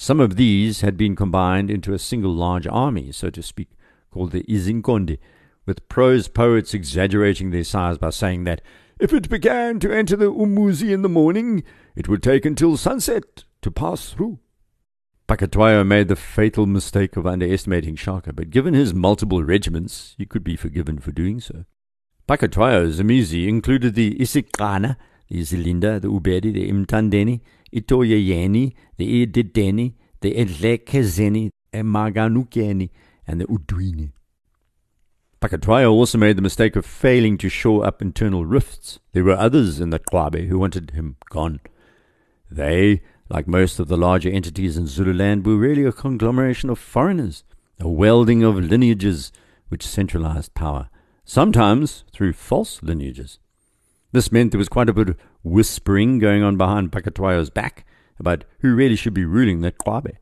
Some 0.00 0.20
of 0.20 0.36
these 0.36 0.82
had 0.82 0.96
been 0.96 1.16
combined 1.16 1.72
into 1.72 1.92
a 1.92 1.98
single 1.98 2.32
large 2.32 2.68
army, 2.68 3.10
so 3.10 3.30
to 3.30 3.42
speak, 3.42 3.70
called 4.12 4.30
the 4.30 4.44
Izinkonde, 4.44 5.18
with 5.66 5.88
praise 5.88 6.28
poets 6.28 6.72
exaggerating 6.72 7.50
their 7.50 7.64
size 7.64 7.98
by 7.98 8.10
saying 8.10 8.44
that 8.44 8.62
If 9.00 9.12
it 9.12 9.28
began 9.28 9.80
to 9.80 9.92
enter 9.92 10.14
the 10.14 10.32
Umuzi 10.32 10.92
in 10.92 11.02
the 11.02 11.08
morning, 11.08 11.64
it 11.96 12.08
would 12.08 12.22
take 12.22 12.44
until 12.44 12.76
sunset 12.76 13.42
to 13.60 13.72
pass 13.72 14.10
through. 14.10 14.38
Pakatwayo 15.26 15.84
made 15.84 16.06
the 16.06 16.14
fatal 16.14 16.64
mistake 16.66 17.16
of 17.16 17.26
underestimating 17.26 17.96
Shaka, 17.96 18.32
but 18.32 18.50
given 18.50 18.74
his 18.74 18.94
multiple 18.94 19.42
regiments, 19.42 20.14
he 20.16 20.26
could 20.26 20.44
be 20.44 20.54
forgiven 20.54 21.00
for 21.00 21.10
doing 21.10 21.40
so. 21.40 21.64
Pakatwayo's 22.28 23.00
Umizi 23.00 23.48
included 23.48 23.96
the 23.96 24.14
Isikana, 24.14 24.96
the 25.28 25.40
Zilinda, 25.40 26.00
the 26.00 26.08
Ubedi, 26.08 26.54
the 26.54 26.70
Imtandeni, 26.70 27.40
Itoyayeni, 27.72 28.74
the 28.96 29.26
Idideni, 29.26 29.94
the 30.20 30.34
Edlekezeni, 30.34 31.50
the 31.72 31.78
Maganukeni, 31.78 32.90
and 33.26 33.40
the 33.40 33.46
Udwini. 33.46 34.12
Pakatwayo 35.40 35.92
also 35.92 36.18
made 36.18 36.36
the 36.36 36.42
mistake 36.42 36.74
of 36.74 36.84
failing 36.84 37.38
to 37.38 37.48
shore 37.48 37.86
up 37.86 38.02
internal 38.02 38.44
rifts. 38.44 38.98
There 39.12 39.22
were 39.24 39.36
others 39.36 39.78
in 39.78 39.90
the 39.90 40.00
Kwabe 40.00 40.48
who 40.48 40.58
wanted 40.58 40.90
him 40.90 41.16
gone. 41.30 41.60
They 42.50 43.02
like 43.30 43.46
most 43.46 43.78
of 43.78 43.88
the 43.88 43.96
larger 43.96 44.30
entities 44.30 44.76
in 44.76 44.86
Zululand, 44.86 45.44
were 45.44 45.56
really 45.56 45.84
a 45.84 45.92
conglomeration 45.92 46.70
of 46.70 46.78
foreigners, 46.78 47.44
a 47.78 47.88
welding 47.88 48.42
of 48.42 48.56
lineages 48.56 49.32
which 49.68 49.86
centralized 49.86 50.54
power, 50.54 50.88
sometimes 51.24 52.04
through 52.12 52.32
false 52.32 52.82
lineages. 52.82 53.38
This 54.12 54.32
meant 54.32 54.52
there 54.52 54.58
was 54.58 54.68
quite 54.68 54.88
a 54.88 54.94
bit 54.94 55.10
of 55.10 55.16
whispering 55.42 56.18
going 56.18 56.42
on 56.42 56.56
behind 56.56 56.92
Pakatwayo's 56.92 57.50
back 57.50 57.86
about 58.18 58.44
who 58.60 58.74
really 58.74 58.96
should 58.96 59.14
be 59.14 59.24
ruling 59.24 59.60
the 59.60 59.72
Kwabe. 59.72 60.16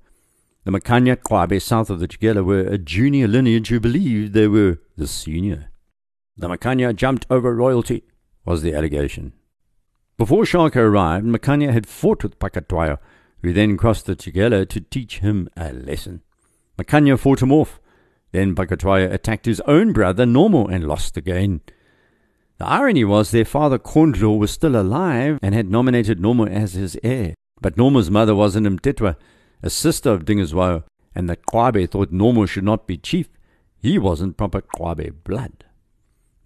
The 0.65 0.73
Makanya 0.73 1.17
Kwabe 1.17 1.63
south 1.63 1.91
of 1.91 2.01
the 2.01 2.09
Tugela 2.09 2.45
were 2.45 2.61
a 2.61 2.79
junior 2.79 3.29
lineage 3.29 3.69
who 3.69 3.79
believed 3.79 4.33
they 4.33 4.49
were 4.49 4.79
the 4.97 5.07
senior. 5.07 5.71
The 6.37 6.49
Makanya 6.49 6.93
jumped 6.93 7.25
over 7.31 7.55
royalty, 7.55 8.03
was 8.45 8.63
the 8.63 8.75
allegation. 8.75 9.33
Before 10.19 10.45
Shaka 10.45 10.81
arrived, 10.81 11.25
Makanya 11.25 11.73
had 11.73 11.87
fought 11.87 12.23
with 12.23 12.39
Pakatwayo, 12.39 12.99
who 13.43 13.53
then 13.53 13.77
crossed 13.77 14.07
the 14.07 14.17
Tugela 14.17 14.69
to 14.69 14.81
teach 14.81 15.21
him 15.21 15.49
a 15.57 15.73
lesson. 15.73 16.23
Makanya 16.79 17.17
fought 17.19 17.43
him 17.43 17.53
off. 17.53 17.81
Then 18.33 18.55
Pakatwayo 18.55 19.13
attacked 19.13 19.47
his 19.47 19.61
own 19.61 19.93
brother 19.93 20.25
Normo 20.25 20.69
and 20.71 20.89
lost 20.89 21.17
again. 21.17 21.61
The 22.59 22.67
irony 22.67 23.05
was 23.05 23.31
their 23.31 23.45
father 23.45 23.79
Kondlo 23.79 24.39
was 24.39 24.51
still 24.51 24.77
alive 24.77 25.39
and 25.43 25.55
had 25.55 25.71
nominated 25.71 26.19
Normo 26.19 26.49
as 26.49 26.73
his 26.73 26.99
heir. 27.03 27.35
But 27.61 27.77
Normo's 27.77 28.11
mother 28.11 28.35
was 28.35 28.57
an 28.57 28.65
Mtetwa, 28.65 29.17
a 29.63 29.69
sister 29.69 30.11
of 30.11 30.25
Dingiswayo, 30.25 30.85
and 31.15 31.29
the 31.29 31.37
Kwabe 31.37 31.91
thought 31.91 32.13
Normo 32.13 32.49
should 32.49 32.65
not 32.65 32.87
be 32.87 32.97
chief. 32.97 33.29
He 33.79 33.99
wasn't 33.99 34.39
proper 34.39 34.63
Kwabe 34.63 35.23
blood. 35.23 35.65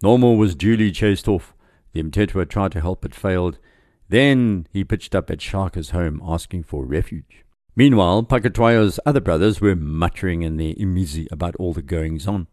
Normo 0.03 0.37
was 0.37 0.53
duly 0.53 0.91
chased 0.91 1.29
off. 1.29 1.53
The 1.93 2.03
Mtetwa 2.03 2.49
tried 2.49 2.73
to 2.73 2.81
help 2.81 3.01
but 3.01 3.15
failed. 3.15 3.57
Then 4.09 4.67
he 4.73 4.83
pitched 4.83 5.15
up 5.15 5.31
at 5.31 5.39
Shaka's 5.39 5.91
home 5.91 6.21
asking 6.25 6.63
for 6.63 6.85
refuge. 6.85 7.45
Meanwhile, 7.73 8.23
Pakatwayo's 8.23 8.99
other 9.05 9.21
brothers 9.21 9.61
were 9.61 9.77
muttering 9.77 10.41
in 10.41 10.57
their 10.57 10.73
imizi 10.73 11.31
about 11.31 11.55
all 11.55 11.71
the 11.71 11.81
goings 11.81 12.27
on. 12.27 12.47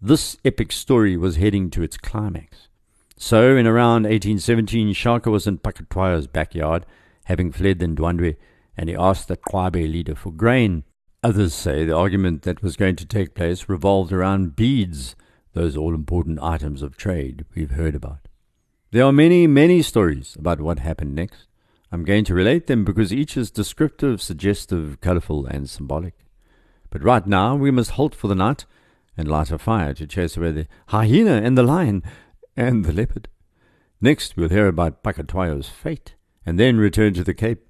This 0.00 0.36
epic 0.44 0.72
story 0.72 1.16
was 1.16 1.36
heading 1.36 1.70
to 1.70 1.82
its 1.82 1.96
climax. 1.96 2.68
So, 3.16 3.56
in 3.56 3.66
around 3.66 4.02
1817, 4.02 4.92
Shaka 4.92 5.30
was 5.30 5.46
in 5.46 5.56
Pakatwayo's 5.56 6.26
backyard, 6.26 6.84
having 7.24 7.50
fled 7.50 7.78
the 7.78 7.86
Ndwandwe, 7.86 8.36
and 8.76 8.90
he 8.90 8.94
asked 8.94 9.28
the 9.28 9.38
Kwabe 9.38 9.90
leader 9.90 10.14
for 10.14 10.30
grain. 10.30 10.84
Others 11.22 11.54
say 11.54 11.86
the 11.86 11.96
argument 11.96 12.42
that 12.42 12.62
was 12.62 12.76
going 12.76 12.96
to 12.96 13.06
take 13.06 13.34
place 13.34 13.70
revolved 13.70 14.12
around 14.12 14.54
beads, 14.54 15.16
those 15.54 15.78
all 15.78 15.94
important 15.94 16.40
items 16.42 16.82
of 16.82 16.98
trade 16.98 17.46
we've 17.54 17.70
heard 17.70 17.94
about. 17.94 18.28
There 18.90 19.04
are 19.04 19.12
many, 19.12 19.46
many 19.46 19.80
stories 19.80 20.36
about 20.38 20.60
what 20.60 20.80
happened 20.80 21.14
next. 21.14 21.46
I'm 21.90 22.04
going 22.04 22.24
to 22.26 22.34
relate 22.34 22.66
them 22.66 22.84
because 22.84 23.14
each 23.14 23.34
is 23.38 23.50
descriptive, 23.50 24.20
suggestive, 24.20 25.00
colorful, 25.00 25.46
and 25.46 25.70
symbolic. 25.70 26.26
But 26.90 27.02
right 27.02 27.26
now, 27.26 27.56
we 27.56 27.70
must 27.70 27.92
halt 27.92 28.14
for 28.14 28.28
the 28.28 28.34
night 28.34 28.66
and 29.16 29.28
light 29.28 29.50
a 29.50 29.58
fire 29.58 29.94
to 29.94 30.06
chase 30.06 30.36
away 30.36 30.52
the 30.52 30.66
hyena 30.88 31.40
and 31.42 31.56
the 31.56 31.62
lion 31.62 32.02
and 32.56 32.84
the 32.84 32.92
leopard. 32.92 33.28
Next, 34.00 34.36
we'll 34.36 34.50
hear 34.50 34.68
about 34.68 35.02
Pakatwayo's 35.02 35.68
fate 35.68 36.14
and 36.44 36.58
then 36.58 36.78
return 36.78 37.14
to 37.14 37.24
the 37.24 37.34
Cape. 37.34 37.66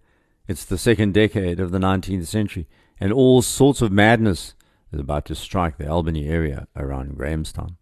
It's 0.48 0.64
the 0.64 0.78
second 0.78 1.14
decade 1.14 1.60
of 1.60 1.70
the 1.70 1.78
19th 1.78 2.26
century, 2.26 2.68
and 3.00 3.12
all 3.12 3.42
sorts 3.42 3.82
of 3.82 3.90
madness 3.90 4.54
is 4.92 5.00
about 5.00 5.24
to 5.26 5.34
strike 5.34 5.78
the 5.78 5.88
Albany 5.88 6.28
area 6.28 6.68
around 6.76 7.16
Grahamstown. 7.16 7.76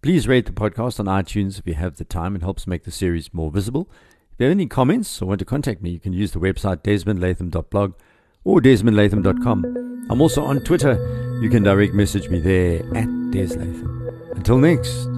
Please 0.00 0.28
rate 0.28 0.46
the 0.46 0.52
podcast 0.52 1.00
on 1.00 1.06
iTunes 1.06 1.58
if 1.58 1.66
you 1.66 1.74
have 1.74 1.96
the 1.96 2.04
time. 2.04 2.36
It 2.36 2.42
helps 2.42 2.66
make 2.66 2.84
the 2.84 2.90
series 2.90 3.34
more 3.34 3.50
visible. 3.50 3.90
If 4.32 4.38
you 4.38 4.44
have 4.46 4.52
any 4.52 4.66
comments 4.66 5.20
or 5.20 5.26
want 5.26 5.40
to 5.40 5.44
contact 5.44 5.82
me, 5.82 5.90
you 5.90 5.98
can 5.98 6.12
use 6.12 6.30
the 6.30 6.38
website 6.38 6.82
desmondlatham.blog 6.82 7.94
or 8.48 8.60
desmondlatham.com. 8.62 10.06
I'm 10.08 10.22
also 10.22 10.42
on 10.42 10.60
Twitter. 10.60 10.94
You 11.42 11.50
can 11.50 11.62
direct 11.62 11.92
message 11.92 12.30
me 12.30 12.40
there 12.40 12.80
at 12.96 13.08
deslatham. 13.30 14.10
Until 14.34 14.56
next. 14.56 15.17